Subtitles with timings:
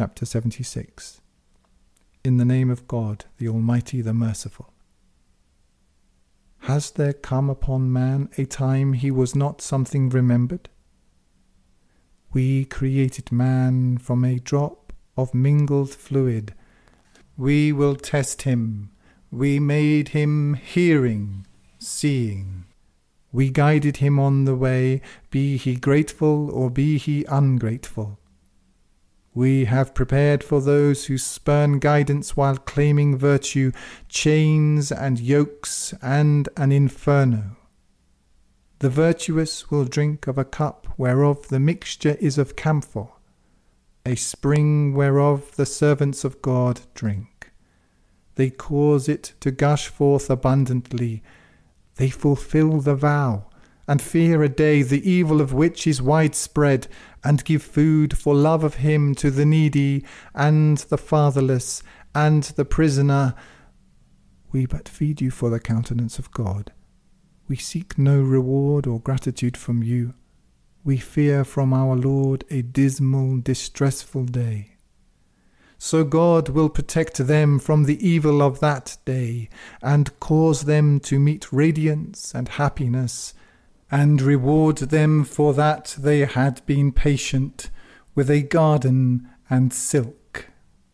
[0.00, 1.20] chapter 76.
[2.24, 4.72] In the name of God, the Almighty, the Merciful.
[6.60, 10.70] Has there come upon man a time he was not something remembered?
[12.32, 16.54] We created man from a drop of mingled fluid.
[17.36, 18.92] We will test him.
[19.30, 21.46] We made him hearing,
[21.78, 22.64] seeing.
[23.32, 28.19] We guided him on the way, be he grateful or be he ungrateful.
[29.40, 33.72] We have prepared for those who spurn guidance while claiming virtue
[34.06, 37.56] chains and yokes and an inferno.
[38.80, 43.08] The virtuous will drink of a cup whereof the mixture is of camphor,
[44.04, 47.50] a spring whereof the servants of God drink.
[48.34, 51.22] They cause it to gush forth abundantly.
[51.94, 53.46] They fulfill the vow
[53.90, 56.86] and fear a day the evil of which is widespread,
[57.24, 61.82] and give food for love of him to the needy and the fatherless
[62.14, 63.34] and the prisoner.
[64.52, 66.72] We but feed you for the countenance of God.
[67.48, 70.14] We seek no reward or gratitude from you.
[70.84, 74.76] We fear from our Lord a dismal, distressful day.
[75.78, 79.48] So God will protect them from the evil of that day,
[79.82, 83.34] and cause them to meet radiance and happiness
[83.90, 87.70] and reward them for that they had been patient
[88.14, 90.46] with a garden and silk.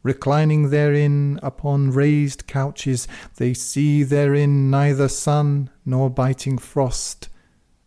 [0.02, 7.28] Reclining therein upon raised couches, they see therein neither sun nor biting frost,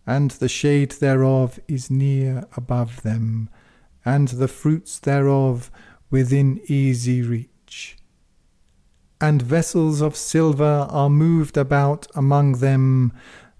[0.05, 3.49] and the shade thereof is near above them,
[4.03, 5.71] and the fruits thereof
[6.11, 7.97] within easy reach.
[9.21, 13.13] And vessels of silver are moved about among them,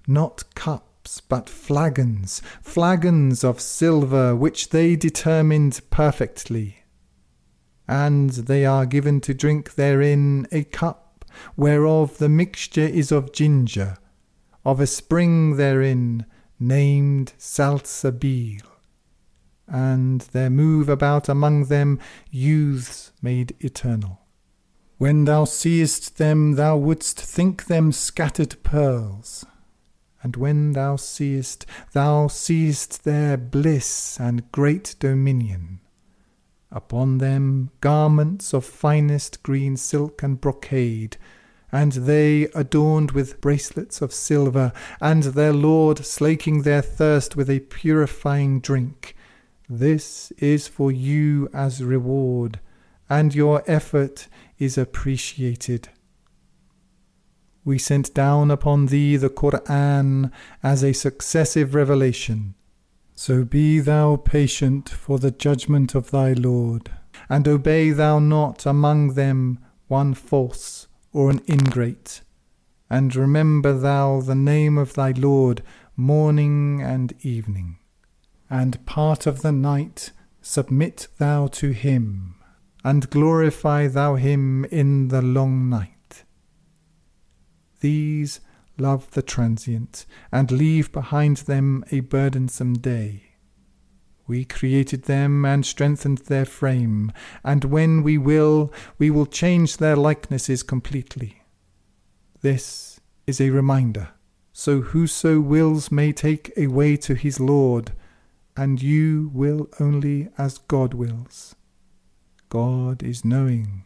[0.07, 0.88] not cups
[1.27, 6.83] but flagons, flagons of silver, which they determined perfectly.
[7.87, 13.97] And they are given to drink therein a cup, whereof the mixture is of ginger,
[14.63, 16.25] of a spring therein,
[16.59, 18.61] named Salsabil.
[19.67, 24.21] And there move about among them youths made eternal.
[24.97, 29.45] When thou seest them, thou wouldst think them scattered pearls,
[30.21, 35.79] and when thou seest, thou seest their bliss and great dominion.
[36.71, 41.17] Upon them garments of finest green silk and brocade,
[41.71, 47.61] and they adorned with bracelets of silver, and their Lord slaking their thirst with a
[47.61, 49.15] purifying drink.
[49.69, 52.59] This is for you as reward,
[53.09, 55.89] and your effort is appreciated
[57.69, 60.31] we sent down upon thee the Qur'an
[60.63, 62.55] as a successive revelation.
[63.13, 66.89] So be thou patient for the judgment of thy Lord,
[67.29, 72.21] and obey thou not among them one false or an ingrate.
[72.89, 75.61] And remember thou the name of thy Lord
[75.95, 77.77] morning and evening.
[78.49, 82.33] And part of the night submit thou to him,
[82.83, 85.98] and glorify thou him in the long night.
[87.79, 88.41] These
[88.77, 93.23] love the transient, and leave behind them a burdensome day.
[94.27, 97.11] We created them and strengthened their frame,
[97.43, 101.41] and when we will, we will change their likenesses completely.
[102.41, 104.09] This is a reminder,
[104.53, 107.91] so whoso wills may take a way to his Lord,
[108.55, 111.55] and you will only as God wills.
[112.49, 113.85] God is knowing,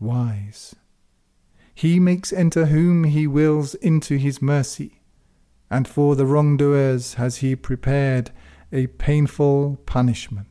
[0.00, 0.74] wise.
[1.74, 5.00] He makes enter whom he wills into his mercy,
[5.70, 8.30] and for the wrongdoers has he prepared
[8.72, 10.46] a painful punishment.